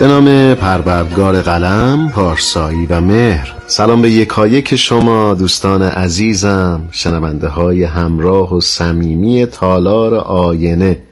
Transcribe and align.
به 0.00 0.06
نام 0.06 0.54
پروردگار 0.54 1.42
قلم، 1.42 2.08
پارسایی 2.08 2.86
و 2.86 3.00
مهر. 3.00 3.52
سلام 3.66 4.02
به 4.02 4.10
یکایک 4.10 4.76
شما 4.76 5.34
دوستان 5.34 5.82
عزیزم 5.82 6.88
شنونده 6.90 7.48
های 7.48 7.84
همراه 7.84 8.54
و 8.54 8.60
صمیمی 8.60 9.46
تالار 9.46 10.14
آینه. 10.14 11.02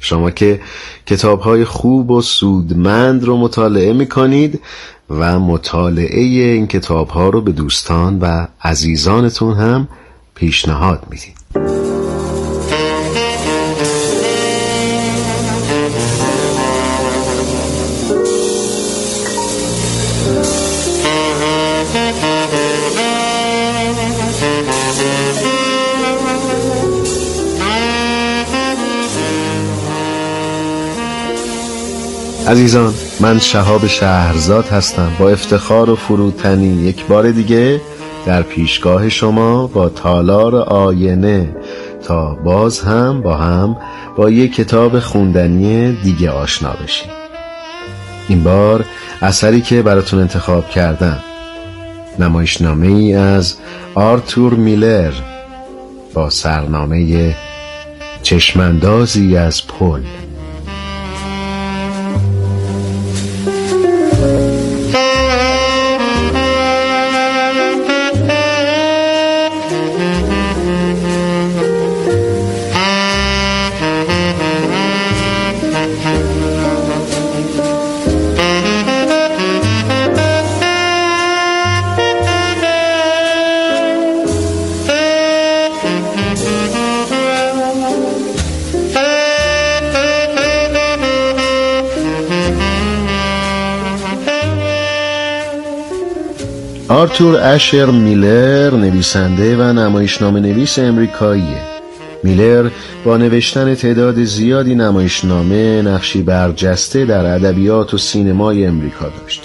شما 0.00 0.30
که 0.30 0.60
کتاب 1.06 1.40
های 1.40 1.64
خوب 1.64 2.10
و 2.10 2.22
سودمند 2.22 3.24
رو 3.24 3.36
مطالعه 3.36 3.92
می 3.92 4.06
کنید 4.06 4.60
و 5.10 5.38
مطالعه 5.38 6.20
این 6.20 6.66
کتاب 6.66 7.08
ها 7.08 7.28
رو 7.28 7.40
به 7.40 7.52
دوستان 7.52 8.18
و 8.20 8.46
عزیزانتون 8.62 9.54
هم 9.54 9.88
پیشنهاد 10.34 11.02
می‌دید. 11.10 11.83
عزیزان 32.48 32.94
من 33.20 33.38
شهاب 33.38 33.86
شهرزاد 33.86 34.66
هستم. 34.66 35.12
با 35.18 35.30
افتخار 35.30 35.90
و 35.90 35.96
فروتنی 35.96 36.82
یک 36.82 37.06
بار 37.06 37.30
دیگه 37.30 37.80
در 38.26 38.42
پیشگاه 38.42 39.08
شما 39.08 39.66
با 39.66 39.88
تالار 39.88 40.56
آینه 40.56 41.56
تا 42.02 42.34
باز 42.34 42.80
هم 42.80 43.22
با 43.22 43.36
هم 43.36 43.76
با 44.16 44.30
یک 44.30 44.54
کتاب 44.54 44.98
خوندنی 44.98 45.92
دیگه 45.92 46.30
آشنا 46.30 46.70
بشیم. 46.84 47.10
این 48.28 48.42
بار 48.42 48.84
اثری 49.22 49.60
که 49.60 49.82
براتون 49.82 50.20
انتخاب 50.20 50.70
کردم 50.70 51.18
نمایشنامه 52.18 52.86
ای 52.86 53.14
از 53.14 53.54
آرتور 53.94 54.54
میلر 54.54 55.12
با 56.14 56.30
سرنامه 56.30 57.34
چشمندازی 58.22 59.36
از 59.36 59.66
پل. 59.66 60.00
آرتور 96.94 97.36
اشر 97.42 97.86
میلر 97.86 98.74
نویسنده 98.74 99.56
و 99.56 99.72
نمایشنامه 99.72 100.40
نویس 100.40 100.78
امریکاییه 100.78 101.62
میلر 102.22 102.70
با 103.04 103.16
نوشتن 103.16 103.74
تعداد 103.74 104.24
زیادی 104.24 104.74
نمایشنامه 104.74 105.82
نقشی 105.82 106.22
برجسته 106.22 107.04
در 107.04 107.34
ادبیات 107.34 107.94
و 107.94 107.98
سینمای 107.98 108.66
امریکا 108.66 109.08
داشت 109.08 109.42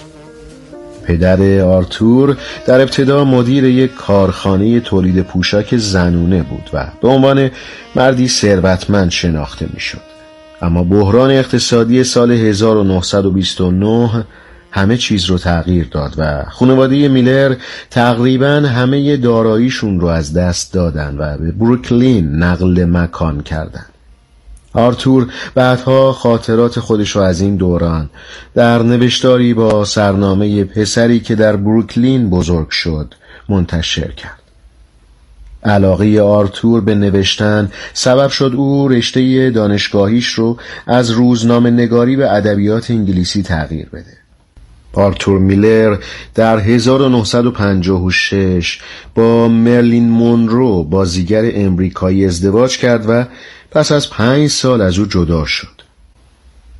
پدر 1.05 1.61
آرتور 1.61 2.37
در 2.65 2.81
ابتدا 2.81 3.25
مدیر 3.25 3.63
یک 3.63 3.95
کارخانه 3.95 4.79
تولید 4.79 5.21
پوشاک 5.21 5.77
زنونه 5.77 6.43
بود 6.43 6.69
و 6.73 6.87
به 7.01 7.07
عنوان 7.07 7.51
مردی 7.95 8.27
ثروتمند 8.27 9.11
شناخته 9.11 9.65
می‌شد. 9.73 10.01
اما 10.61 10.83
بحران 10.83 11.31
اقتصادی 11.31 12.03
سال 12.03 12.31
1929 12.31 14.25
همه 14.71 14.97
چیز 14.97 15.25
رو 15.25 15.37
تغییر 15.37 15.87
داد 15.91 16.13
و 16.17 16.43
خانواده 16.49 17.07
میلر 17.07 17.55
تقریبا 17.89 18.47
همه 18.47 19.17
داراییشون 19.17 19.99
رو 19.99 20.07
از 20.07 20.33
دست 20.33 20.73
دادن 20.73 21.15
و 21.17 21.37
به 21.37 21.51
بروکلین 21.51 22.29
نقل 22.29 22.85
مکان 22.85 23.41
کردند. 23.41 23.89
آرتور 24.73 25.27
بعدها 25.55 26.13
خاطرات 26.13 26.79
خودش 26.79 27.09
رو 27.09 27.21
از 27.21 27.41
این 27.41 27.55
دوران 27.55 28.09
در 28.55 28.83
نوشتاری 28.83 29.53
با 29.53 29.85
سرنامه 29.85 30.63
پسری 30.63 31.19
که 31.19 31.35
در 31.35 31.55
بروکلین 31.55 32.29
بزرگ 32.29 32.69
شد 32.69 33.13
منتشر 33.49 34.11
کرد. 34.11 34.39
علاقه 35.63 36.21
آرتور 36.21 36.81
به 36.81 36.95
نوشتن 36.95 37.71
سبب 37.93 38.29
شد 38.29 38.53
او 38.55 38.87
رشته 38.87 39.49
دانشگاهیش 39.49 40.27
رو 40.27 40.57
از 40.87 41.11
روزنامه 41.11 41.69
نگاری 41.69 42.15
به 42.15 42.31
ادبیات 42.31 42.91
انگلیسی 42.91 43.43
تغییر 43.43 43.89
بده. 43.89 44.28
آرتور 44.93 45.39
میلر 45.39 45.97
در 46.35 46.59
1956 46.59 48.79
با 49.15 49.47
مرلین 49.47 50.09
مونرو 50.09 50.83
بازیگر 50.83 51.51
امریکایی 51.53 52.25
ازدواج 52.25 52.77
کرد 52.77 53.05
و 53.09 53.25
پس 53.71 53.91
از 53.91 54.09
پنج 54.09 54.49
سال 54.49 54.81
از 54.81 54.99
او 54.99 55.05
جدا 55.05 55.45
شد. 55.45 55.79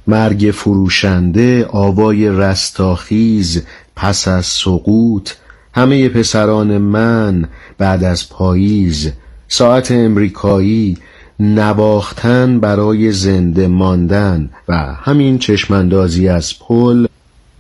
مرگ 0.08 0.52
فروشنده 0.54 1.66
آوای 1.66 2.30
رستاخیز 2.30 3.64
پس 3.96 4.28
از 4.28 4.46
سقوط 4.46 5.32
همه 5.74 6.10
پسران 6.10 6.78
من 6.78 7.50
بعد 7.78 8.04
از 8.04 8.30
پاییز 8.30 9.12
ساعت 9.48 9.92
امریکایی 9.92 10.98
نواختن 11.40 12.60
برای 12.60 13.12
زنده 13.12 13.68
ماندن 13.68 14.50
و 14.68 14.78
همین 14.78 15.38
چشماندازی 15.38 16.28
از 16.28 16.60
پل 16.60 17.06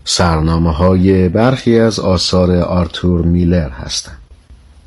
سرنامه 0.10 0.74
های 0.74 1.30
برخی 1.30 1.80
از 1.80 2.00
آثار 2.00 2.52
آرتور 2.56 3.22
میلر 3.22 3.70
هستند. 3.70 4.18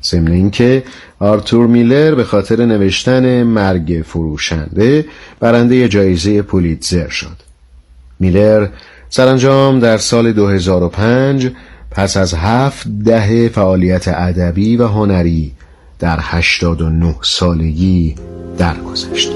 ضمن 0.03 0.31
اینکه 0.31 0.83
آرتور 1.19 1.67
میلر 1.67 2.15
به 2.15 2.23
خاطر 2.23 2.65
نوشتن 2.65 3.43
مرگ 3.43 4.03
فروشنده 4.05 5.05
برنده 5.39 5.87
جایزه 5.87 6.41
پولیتزر 6.41 7.07
شد. 7.07 7.37
میلر 8.19 8.67
سرانجام 9.09 9.79
در 9.79 9.97
سال 9.97 10.31
2005 10.31 11.51
پس 11.91 12.17
از 12.17 12.33
هفت 12.33 12.87
دهه 13.05 13.49
فعالیت 13.49 14.07
ادبی 14.07 14.77
و 14.77 14.87
هنری 14.87 15.53
در 15.99 16.19
89 16.21 17.15
سالگی 17.21 18.15
درگذشت. 18.57 19.31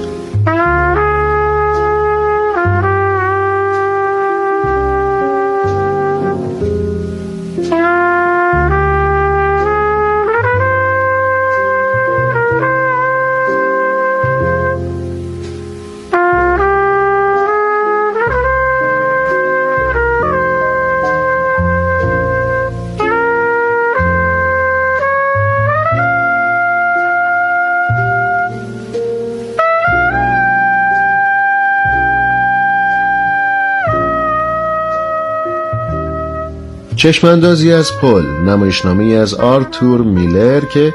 چشماندازی 36.98 37.72
از 37.72 37.92
پل 38.00 38.26
نمایشنامه 38.26 39.04
از 39.04 39.34
آرتور 39.34 40.02
میلر 40.02 40.60
که 40.60 40.94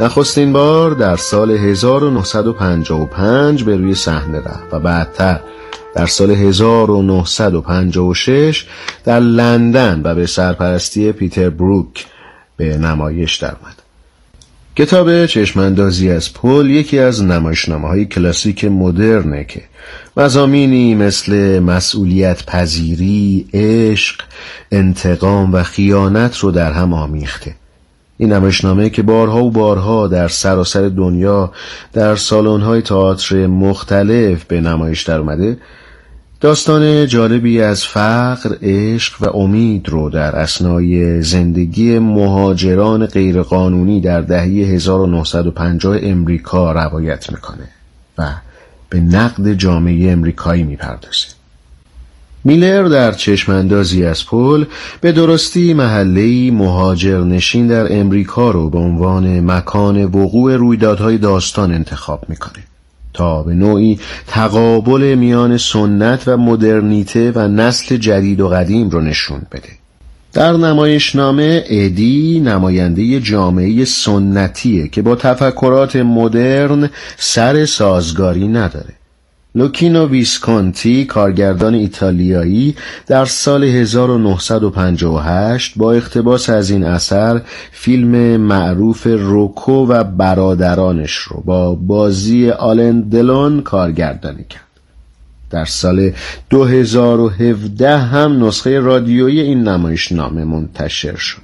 نخستین 0.00 0.52
بار 0.52 0.90
در 0.90 1.16
سال 1.16 1.50
1955 1.50 3.64
به 3.64 3.76
روی 3.76 3.94
صحنه 3.94 4.38
رفت 4.38 4.74
و 4.74 4.80
بعدتر 4.80 5.40
در 5.94 6.06
سال 6.06 6.30
1956 6.30 8.66
در 9.04 9.20
لندن 9.20 10.00
و 10.04 10.14
به 10.14 10.26
سرپرستی 10.26 11.12
پیتر 11.12 11.50
بروک 11.50 12.06
به 12.56 12.78
نمایش 12.78 13.36
درآمد. 13.36 13.83
کتاب 14.76 15.26
چشماندازی 15.26 16.10
از 16.10 16.32
پل 16.32 16.70
یکی 16.70 16.98
از 16.98 17.24
نمایشنامه 17.24 17.88
های 17.88 18.04
کلاسیک 18.04 18.64
مدرنه 18.64 19.44
که 19.44 19.62
مزامینی 20.16 20.94
مثل 20.94 21.58
مسئولیت 21.58 22.46
پذیری، 22.46 23.46
عشق، 23.54 24.20
انتقام 24.72 25.52
و 25.52 25.62
خیانت 25.62 26.38
رو 26.38 26.50
در 26.50 26.72
هم 26.72 26.92
آمیخته. 26.92 27.54
این 28.18 28.32
نمایشنامه 28.32 28.90
که 28.90 29.02
بارها 29.02 29.44
و 29.44 29.50
بارها 29.50 30.08
در 30.08 30.28
سراسر 30.28 30.88
دنیا 30.88 31.52
در 31.92 32.16
سالن‌های 32.16 32.82
تئاتر 32.82 33.46
مختلف 33.46 34.44
به 34.44 34.60
نمایش 34.60 35.02
در 35.02 35.18
اومده 35.18 35.56
داستان 36.40 37.06
جالبی 37.06 37.60
از 37.60 37.84
فقر، 37.84 38.56
عشق 38.62 39.22
و 39.22 39.36
امید 39.36 39.88
رو 39.88 40.10
در 40.10 40.36
اسنای 40.36 41.22
زندگی 41.22 41.98
مهاجران 41.98 43.06
غیرقانونی 43.06 44.00
در 44.00 44.20
دهه 44.20 44.42
1950 44.42 45.98
امریکا 46.02 46.72
روایت 46.72 47.32
می‌کنه 47.32 47.68
و 48.18 48.30
به 48.88 49.00
نقد 49.00 49.52
جامعه 49.52 50.12
امریکایی 50.12 50.62
می‌پردازه. 50.62 51.26
میلر 52.44 52.82
در 52.82 53.12
چشماندازی 53.12 54.04
از 54.04 54.26
پل 54.26 54.64
به 55.00 55.12
درستی 55.12 55.74
محله 55.74 56.50
مهاجر 56.50 57.20
نشین 57.20 57.66
در 57.66 58.00
امریکا 58.00 58.50
رو 58.50 58.70
به 58.70 58.78
عنوان 58.78 59.40
مکان 59.40 60.04
وقوع 60.04 60.56
رویدادهای 60.56 61.18
داستان 61.18 61.72
انتخاب 61.72 62.24
می‌کنه. 62.28 62.64
تا 63.14 63.42
به 63.42 63.54
نوعی 63.54 63.98
تقابل 64.26 65.14
میان 65.14 65.56
سنت 65.56 66.22
و 66.26 66.36
مدرنیته 66.36 67.32
و 67.34 67.48
نسل 67.48 67.96
جدید 67.96 68.40
و 68.40 68.48
قدیم 68.48 68.90
رو 68.90 69.00
نشون 69.00 69.42
بده. 69.52 69.68
در 70.32 70.52
نمایشنامه 70.52 71.64
ادی 71.66 72.40
نماینده 72.40 73.20
جامعه 73.20 73.84
سنتیه 73.84 74.88
که 74.88 75.02
با 75.02 75.16
تفکرات 75.16 75.96
مدرن 75.96 76.90
سر 77.16 77.64
سازگاری 77.64 78.48
نداره. 78.48 78.94
لوکینو 79.56 80.06
ویسکونتی 80.06 81.04
کارگردان 81.04 81.74
ایتالیایی 81.74 82.76
در 83.06 83.24
سال 83.24 83.64
1958 83.64 85.72
با 85.76 85.92
اقتباس 85.92 86.50
از 86.50 86.70
این 86.70 86.84
اثر 86.84 87.40
فیلم 87.70 88.36
معروف 88.36 89.06
روکو 89.06 89.86
و 89.86 90.04
برادرانش 90.04 91.12
رو 91.12 91.42
با 91.44 91.74
بازی 91.74 92.50
آلن 92.50 93.00
دلون 93.00 93.62
کارگردانی 93.62 94.44
کرد. 94.50 94.62
در 95.50 95.64
سال 95.64 96.12
2017 96.50 97.98
هم 97.98 98.46
نسخه 98.46 98.80
رادیویی 98.80 99.40
این 99.40 99.68
نمایشنامه 99.68 100.44
منتشر 100.44 101.16
شد. 101.16 101.43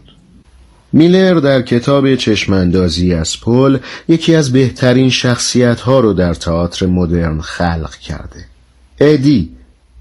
میلر 0.92 1.34
در 1.34 1.62
کتاب 1.62 2.14
چشماندازی 2.14 3.14
از 3.14 3.40
پل 3.40 3.78
یکی 4.08 4.34
از 4.34 4.52
بهترین 4.52 5.10
شخصیت 5.10 5.80
ها 5.80 6.00
رو 6.00 6.12
در 6.12 6.34
تئاتر 6.34 6.86
مدرن 6.86 7.40
خلق 7.40 7.94
کرده. 7.94 8.44
ادی 9.00 9.50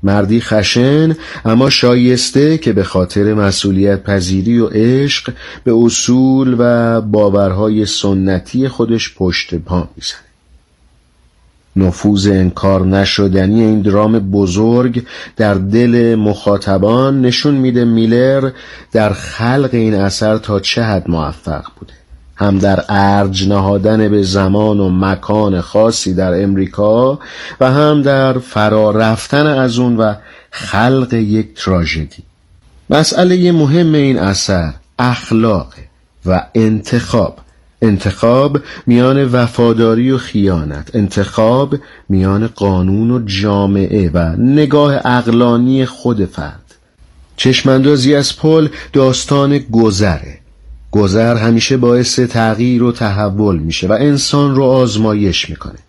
مردی 0.04 0.42
خشن 0.42 1.16
اما 1.46 1.70
شایسته 1.70 2.58
که 2.58 2.74
به 2.74 2.84
خاطر 2.84 3.34
مسئولیت 3.34 4.04
پذیری 4.04 4.60
و 4.60 4.68
عشق 4.68 5.34
به 5.64 5.74
اصول 5.76 6.56
و 6.58 7.02
باورهای 7.02 7.86
سنتی 7.86 8.68
خودش 8.68 9.16
پشت 9.16 9.56
پا 9.56 9.90
می‌زنه. 9.96 10.29
نفوذ 11.80 12.28
انکار 12.28 12.86
نشدنی 12.86 13.62
این 13.64 13.82
درام 13.82 14.20
بزرگ 14.20 15.06
در 15.38 15.54
دل 15.54 16.16
مخاطبان 16.16 17.22
نشون 17.22 17.54
میده 17.54 17.86
میلر 17.86 18.52
در 18.92 19.14
خلق 19.14 19.70
این 19.72 19.96
اثر 19.96 20.38
تا 20.38 20.60
چه 20.60 20.84
حد 20.84 21.10
موفق 21.10 21.64
بوده. 21.80 21.94
هم 22.36 22.58
در 22.58 22.84
ارج 22.90 23.48
نهادن 23.48 24.10
به 24.10 24.24
زمان 24.24 24.80
و 24.80 24.90
مکان 24.90 25.62
خاصی 25.62 26.14
در 26.14 26.44
امریکا 26.44 27.20
و 27.60 27.72
هم 27.72 28.02
در 28.02 28.34
فرا 28.40 28.92
رفتن 28.92 29.48
از 29.48 29.80
اون 29.80 29.98
و 29.98 30.14
خلق 30.52 31.14
یک 31.14 31.48
تراژدی. 31.54 32.24
مسئله 32.90 33.52
مهم 33.52 33.94
این 33.94 34.20
اثر 34.20 34.74
اخلاق 35.00 35.74
و 36.26 36.46
انتخاب 36.56 37.38
انتخاب 37.82 38.58
میان 38.88 39.26
وفاداری 39.26 40.12
و 40.12 40.18
خیانت 40.18 40.96
انتخاب 40.96 41.76
میان 42.10 42.48
قانون 42.48 43.12
و 43.12 43.26
جامعه 43.26 44.10
و 44.14 44.36
نگاه 44.38 44.96
اقلانی 45.06 45.86
خود 45.86 46.26
فرد. 46.26 46.76
چشماندازی 47.36 48.16
از 48.16 48.38
پل 48.38 48.68
داستان 48.94 49.58
گذره. 49.58 50.40
گذر 50.92 51.38
همیشه 51.38 51.78
باعث 51.78 52.20
تغییر 52.20 52.84
و 52.84 52.92
تحول 52.92 53.58
میشه 53.58 53.88
و 53.88 53.92
انسان 53.92 54.56
رو 54.56 54.64
آزمایش 54.64 55.50
می‌کنه. 55.50 55.80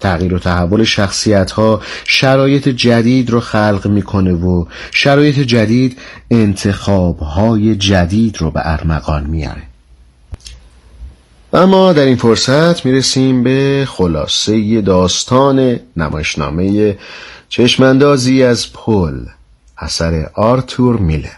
تغییر 0.00 0.34
و 0.34 0.38
تحول 0.38 0.84
شخصیت 0.84 1.50
ها 1.50 1.80
شرایط 2.04 2.68
جدید 2.68 3.30
رو 3.30 3.40
خلق 3.40 3.86
می‌کنه 3.86 4.32
و 4.32 4.64
شرایط 4.90 5.38
جدید 5.38 5.98
انتخاب 6.30 7.18
های 7.18 7.76
جدید 7.76 8.36
رو 8.40 8.50
به 8.50 8.60
ارمغان 8.64 9.24
میاره. 9.24 9.67
اما 11.52 11.92
در 11.92 12.04
این 12.04 12.16
فرصت 12.16 12.86
می‌رسیم 12.86 13.42
به 13.42 13.84
خلاصه 13.90 14.80
داستان 14.80 15.80
نمایشنامه 15.96 16.96
چشماندازی 17.48 18.42
از 18.42 18.72
پل 18.72 19.14
اثر 19.78 20.30
آرتور 20.34 20.96
میلر. 20.96 21.28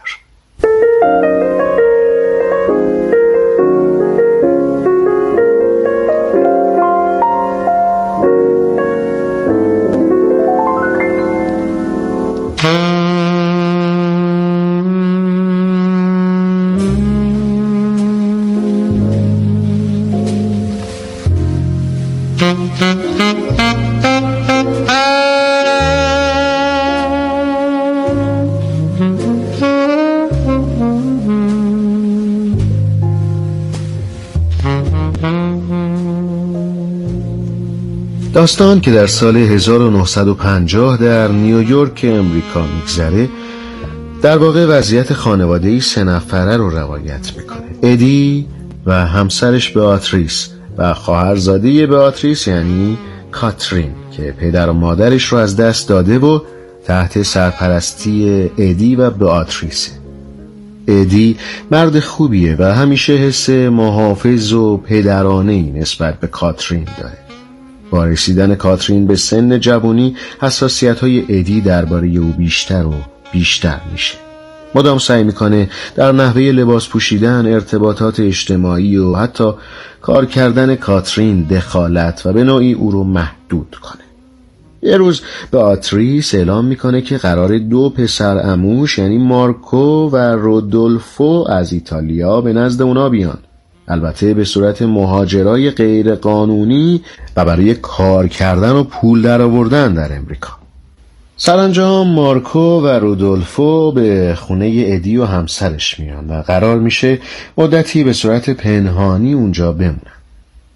داستان 38.40 38.80
که 38.80 38.90
در 38.90 39.06
سال 39.06 39.36
1950 39.36 40.96
در 40.96 41.28
نیویورک 41.28 42.00
امریکا 42.08 42.62
میگذره 42.76 43.28
در 44.22 44.38
واقع 44.38 44.66
وضعیت 44.66 45.12
خانواده 45.12 45.80
سه 45.80 46.04
نفره 46.04 46.56
رو 46.56 46.70
روایت 46.70 47.32
می‌کنه. 47.36 47.66
ادی 47.82 48.46
و 48.86 49.06
همسرش 49.06 49.76
بئاتریس 49.76 50.48
و 50.78 50.94
خواهرزاده 50.94 51.96
بئاتریس 51.96 52.46
یعنی 52.46 52.98
کاترین 53.30 53.92
که 54.16 54.34
پدر 54.38 54.68
و 54.68 54.72
مادرش 54.72 55.24
رو 55.24 55.38
از 55.38 55.56
دست 55.56 55.88
داده 55.88 56.18
و 56.18 56.40
تحت 56.84 57.22
سرپرستی 57.22 58.50
ادی 58.58 58.96
و 58.96 59.10
بئاتریسه 59.10 59.90
ادی 60.88 61.36
مرد 61.70 62.00
خوبیه 62.00 62.56
و 62.58 62.74
همیشه 62.74 63.12
حس 63.12 63.50
محافظ 63.50 64.52
و 64.52 64.76
پدرانه 64.76 65.52
ای 65.52 65.70
نسبت 65.70 66.20
به 66.20 66.26
کاترین 66.26 66.88
داره. 67.00 67.19
با 67.90 68.04
رسیدن 68.04 68.54
کاترین 68.54 69.06
به 69.06 69.16
سن 69.16 69.60
جوانی 69.60 70.16
حساسیت 70.40 70.98
های 70.98 71.24
ادی 71.28 71.60
درباره 71.60 72.08
او 72.08 72.32
بیشتر 72.38 72.86
و 72.86 72.94
بیشتر 73.32 73.80
میشه. 73.92 74.14
مدام 74.74 74.98
سعی 74.98 75.24
می‌کنه 75.24 75.70
در 75.94 76.12
نحوه 76.12 76.42
لباس 76.42 76.88
پوشیدن 76.88 77.52
ارتباطات 77.52 78.20
اجتماعی 78.20 78.96
و 78.96 79.14
حتی 79.14 79.52
کار 80.02 80.26
کردن 80.26 80.76
کاترین 80.76 81.42
دخالت 81.42 82.22
و 82.26 82.32
به 82.32 82.44
نوعی 82.44 82.72
او 82.72 82.90
رو 82.90 83.04
محدود 83.04 83.76
کنه. 83.82 84.02
یه 84.82 84.96
روز 84.96 85.22
به 85.50 85.58
آتریس 85.58 86.34
اعلام 86.34 86.64
می‌کنه 86.64 87.00
که 87.02 87.16
قرار 87.16 87.58
دو 87.58 87.90
پسر 87.90 88.40
اموش 88.44 88.98
یعنی 88.98 89.18
مارکو 89.18 90.10
و 90.10 90.16
رودولفو 90.16 91.46
از 91.48 91.72
ایتالیا 91.72 92.40
به 92.40 92.52
نزد 92.52 92.82
اونا 92.82 93.08
بیان. 93.08 93.38
البته 93.90 94.34
به 94.34 94.44
صورت 94.44 94.82
مهاجرای 94.82 95.70
غیر 95.70 96.14
قانونی 96.14 97.02
و 97.36 97.44
برای 97.44 97.74
کار 97.74 98.28
کردن 98.28 98.72
و 98.72 98.84
پول 98.84 99.22
درآوردن 99.22 99.94
در 99.94 100.16
امریکا. 100.16 100.50
سرانجام 101.36 102.08
مارکو 102.08 102.80
و 102.80 102.86
رودولفو 102.86 103.92
به 103.92 104.34
خونه 104.38 104.84
ادی 104.86 105.16
و 105.16 105.24
همسرش 105.24 106.00
میان 106.00 106.28
و 106.28 106.42
قرار 106.42 106.78
میشه 106.78 107.18
مدتی 107.58 108.04
به 108.04 108.12
صورت 108.12 108.50
پنهانی 108.50 109.32
اونجا 109.32 109.72
بمونن. 109.72 110.20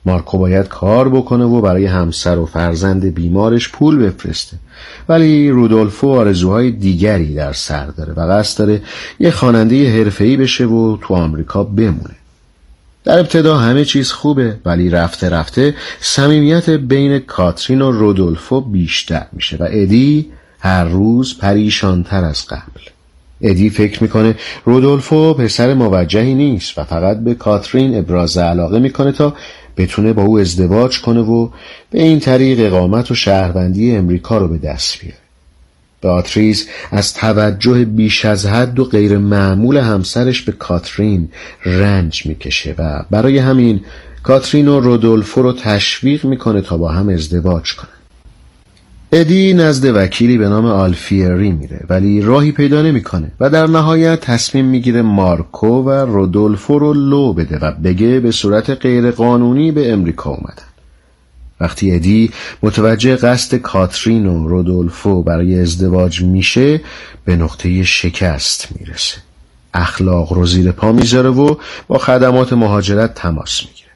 مارکو 0.07 0.39
باید 0.39 0.69
کار 0.69 1.09
بکنه 1.09 1.45
و 1.45 1.61
برای 1.61 1.87
همسر 1.87 2.39
و 2.39 2.47
فرزند 2.47 3.15
بیمارش 3.15 3.69
پول 3.69 3.99
بفرسته. 3.99 4.57
ولی 5.09 5.51
رودولفو 5.51 6.09
آرزوهای 6.09 6.71
دیگری 6.71 7.35
در 7.35 7.53
سر 7.53 7.87
داره 7.87 8.13
و 8.13 8.21
قصد 8.21 8.59
داره 8.59 8.83
یه 9.21 9.31
خواننده 9.31 9.99
حرفه‌ای 9.99 10.37
بشه 10.37 10.67
و 10.67 10.97
تو 10.97 11.15
آمریکا 11.15 11.65
بمونه. 11.65 12.15
در 13.05 13.19
ابتدا 13.19 13.59
همه 13.59 13.85
چیز 13.85 14.13
خوبه 14.13 14.57
ولی 14.65 14.91
رفته 14.91 15.29
رفته 15.29 15.75
صمیمیت 16.01 16.71
بین 16.71 17.19
کاترین 17.19 17.83
و 17.83 17.91
رودولفو 17.91 18.61
بیشتر 18.61 19.27
میشه 19.33 19.57
و 19.57 19.69
ادی 19.71 20.31
هر 20.61 20.85
روز 20.85 21.39
پریشانتر 21.39 22.25
از 22.25 22.47
قبل. 22.47 22.81
ادی 23.41 23.71
فکر 23.71 24.03
می‌کنه 24.03 24.37
رودولفو 24.65 25.35
پسر 25.35 25.75
موجهی 25.75 26.35
نیست 26.35 26.79
و 26.79 26.85
فقط 26.85 27.21
به 27.21 27.35
کاترین 27.35 27.99
ابراز 27.99 28.37
علاقه 28.37 28.79
می‌کنه 28.79 29.13
تا 29.13 29.35
بتونه 29.77 30.13
با 30.13 30.23
او 30.23 30.39
ازدواج 30.39 31.01
کنه 31.01 31.21
و 31.21 31.49
به 31.91 32.03
این 32.03 32.21
طریق 32.21 32.61
اقامت 32.61 33.11
و 33.11 33.15
شهروندی 33.15 33.97
امریکا 33.97 34.39
رو 34.39 34.49
به 34.49 34.59
دست 34.59 35.01
بیاره. 35.01 35.24
باتریز 36.05 36.69
از 36.91 37.15
توجه 37.15 37.85
بیش 37.85 38.25
از 38.25 38.47
حد 38.47 38.79
و 38.79 38.85
غیر 38.85 39.19
معمول 39.19 39.77
همسرش 39.77 40.43
به 40.43 40.53
کاترین 40.53 41.29
رنج 41.65 42.27
می‌کشه 42.27 42.75
و 42.79 43.05
برای 43.11 43.39
همین 43.39 43.81
کاترین 44.23 44.69
و 44.69 44.81
رودولفو 44.81 45.43
رو 45.43 45.53
تشویق 45.53 46.25
می‌کنه 46.25 46.61
تا 46.61 46.77
با 46.77 46.89
هم 46.89 47.09
ازدواج 47.09 47.75
کنن. 47.75 47.89
ادی 49.13 49.55
نزد 49.55 49.97
وکیلی 49.97 50.39
به 50.39 50.49
نام 50.49 50.67
آلفیری 50.67 51.53
میره 51.53 51.81
ولی 51.89 52.21
راهی 52.21 52.53
پیدا 52.53 52.83
نمی‌کنه 52.83 53.33
و 53.41 53.51
در 53.51 53.67
نهایت 53.67 54.21
تصمیم 54.21 54.65
می‌گیره 54.65 55.03
مارکو 55.03 55.83
و 55.83 55.91
رودولفو 55.91 56.79
رو 56.79 56.93
لو 56.93 57.33
بده 57.33 57.59
و 57.59 57.73
بگه 57.85 58.21
به 58.21 58.31
صورت 58.31 58.71
غیرقانونی 58.71 59.73
به 59.73 59.93
امریکا 59.93 60.31
اومدن. 60.31 60.74
وقتی 61.61 61.95
ادی 61.95 62.31
متوجه 62.63 63.17
قصد 63.17 63.57
کاترین 63.57 64.27
و 64.27 64.49
رودولفو 64.49 65.23
برای 65.23 65.61
ازدواج 65.61 66.23
میشه 66.23 66.81
به 67.25 67.37
نقطه 67.37 67.83
شکست 67.83 68.69
می‌رسه. 68.79 69.17
اخلاق 69.75 70.33
رو 70.33 70.47
زیر 70.47 70.73
پا 70.73 70.93
می‌ذاره 70.93 71.31
و 71.31 71.57
با 71.89 71.99
خدمات 71.99 72.53
مهاجرت 72.53 73.15
تماس 73.15 73.61
می‌گیره. 73.63 73.91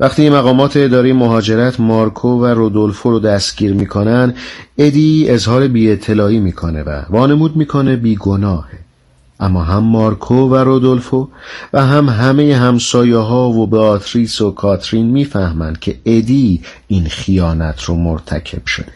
وقتی 0.00 0.30
مقامات 0.30 0.76
اداری 0.76 1.12
مهاجرت 1.12 1.80
مارکو 1.80 2.28
و 2.28 2.46
رودولفو 2.46 3.10
رو 3.10 3.20
دستگیر 3.20 3.72
می‌کنن 3.72 4.34
ادی 4.78 5.26
اظهار 5.28 5.68
بی 5.68 5.92
اطلاعی 5.92 6.40
می‌کنه 6.40 6.82
و 6.82 7.02
وانمود 7.10 7.56
می‌کنه 7.56 7.96
بیگناهه. 7.96 8.83
اما 9.40 9.62
هم 9.62 9.84
مارکو 9.84 10.34
و 10.34 10.54
رودولفو 10.54 11.28
و 11.72 11.86
هم 11.86 12.08
همه 12.08 12.56
همسایه 12.56 13.16
ها 13.16 13.48
و 13.48 13.66
باتریس 13.66 14.40
و 14.40 14.50
کاترین 14.50 15.06
می‌فهمند 15.06 15.80
که 15.80 15.98
ادی 16.06 16.60
این 16.88 17.08
خیانت 17.08 17.82
رو 17.82 17.94
مرتکب 17.94 18.66
شده. 18.66 18.92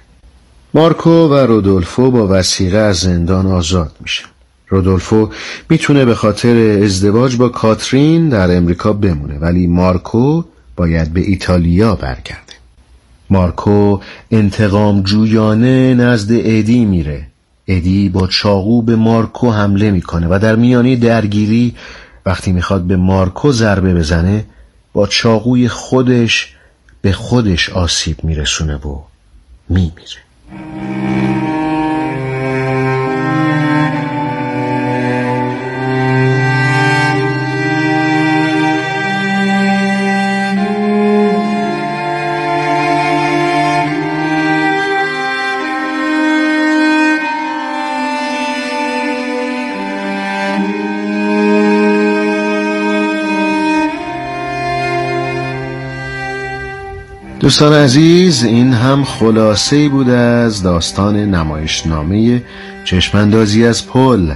مارکو 0.74 1.10
و 1.10 1.34
رودولفو 1.34 2.10
با 2.10 2.28
وسیقه 2.30 2.78
از 2.78 2.96
زندان 2.96 3.46
آزاد 3.46 3.92
میشن. 4.00 4.26
رودولفو 4.68 5.28
می‌تونه 5.70 6.04
به 6.04 6.14
خاطر 6.14 6.80
ازدواج 6.82 7.36
با 7.36 7.48
کاترین 7.48 8.28
در 8.28 8.56
امریکا 8.56 8.92
بمونه 8.92 9.38
ولی 9.38 9.66
مارکو 9.66 10.44
باید 10.76 11.12
به 11.12 11.20
ایتالیا 11.20 11.94
برگرده. 11.94 12.54
مارکو 13.30 14.00
انتقام 14.30 15.02
جویانه 15.02 15.94
نزد 15.94 16.32
ادی 16.32 16.84
میره. 16.84 17.26
ادی 17.68 18.08
با 18.08 18.26
چاقو 18.26 18.82
به 18.82 18.96
مارکو 18.96 19.50
حمله 19.50 19.90
می‌کنه 19.90 20.26
و 20.30 20.38
در 20.42 20.56
میانی 20.56 20.96
درگیری 20.96 21.74
وقتی 22.26 22.52
می‌خواد 22.52 22.82
به 22.82 22.96
مارکو 22.96 23.52
ضربه 23.52 23.94
بزنه 23.94 24.44
با 24.92 25.06
چاقوی 25.06 25.68
خودش 25.68 26.54
به 27.02 27.12
خودش 27.12 27.70
آسیب 27.70 28.24
میرسونه 28.24 28.76
و 28.76 28.98
میمیره. 29.68 31.37
دوستان 57.48 57.72
عزیز 57.72 58.44
این 58.44 58.72
هم 58.72 59.04
خلاصه 59.04 59.88
بود 59.88 60.08
از 60.08 60.62
داستان 60.62 61.16
نمایشنامه 61.16 62.42
چشماندازی 62.84 63.66
از 63.66 63.86
پل 63.86 64.32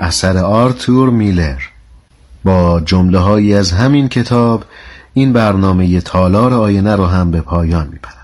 اثر 0.00 0.38
آرتور 0.38 1.10
میلر. 1.10 1.58
با 2.44 2.80
جمله 2.80 3.54
از 3.54 3.72
همین 3.72 4.08
کتاب 4.08 4.64
این 5.14 5.32
برنامه 5.32 6.00
تالار 6.00 6.54
آینه 6.54 6.96
رو 6.96 7.06
هم 7.06 7.30
به 7.30 7.40
پایان 7.40 7.86
می‌برم. 7.92 8.23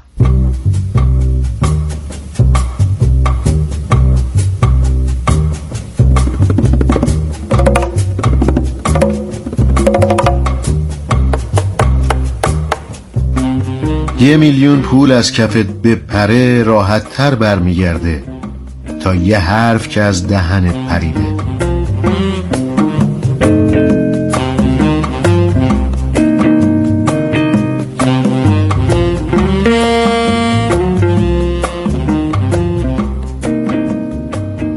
یه 14.31 14.37
میلیون 14.37 14.81
پول 14.81 15.13
از 15.13 15.33
کفت 15.33 15.57
بپره 15.57 16.63
راحت 16.63 17.11
تر 17.11 17.35
برمیگرده 17.35 18.23
تا 19.01 19.15
یه 19.15 19.39
حرف 19.39 19.89
که 19.89 20.01
از 20.01 20.29
دهنت 20.29 20.75
پریده. 20.75 21.21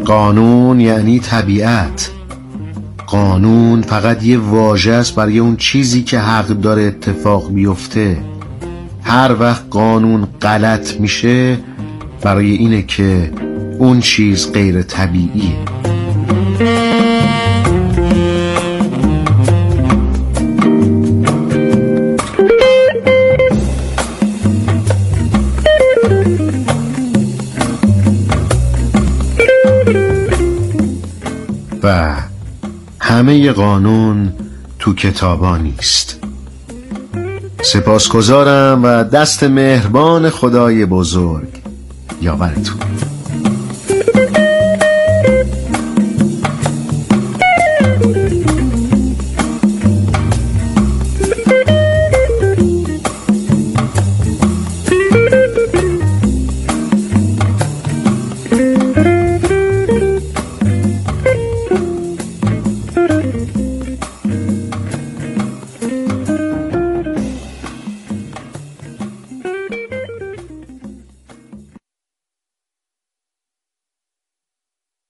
قانون 0.06 0.80
یعنی 0.80 1.20
طبیعت. 1.20 2.12
قانون 3.08 3.82
فقط 3.82 4.24
یه 4.24 4.38
واژه 4.38 4.92
است 4.92 5.16
برای 5.16 5.40
اون 5.40 5.56
چیزی 5.56 6.04
که 6.04 6.20
حق 6.20 6.48
داره 6.48 6.82
اتفاق 6.82 7.54
بیفته. 7.54 8.33
هر 9.14 9.36
وقت 9.40 9.64
قانون 9.70 10.26
غلط 10.42 11.00
میشه 11.00 11.58
برای 12.22 12.52
اینه 12.52 12.82
که 12.82 13.32
اون 13.80 14.00
چیز 14.00 14.52
غیر 14.52 14.82
طبیعیه. 14.82 15.58
و 31.84 32.16
همه 33.00 33.52
قانون 33.52 34.34
تو 34.80 34.94
کتابا 34.94 35.58
نیست. 35.58 36.13
سپاسگزارم 37.64 38.84
و 38.84 39.04
دست 39.04 39.44
مهربان 39.44 40.30
خدای 40.30 40.86
بزرگ. 40.86 41.48
یاورتون. 42.22 42.93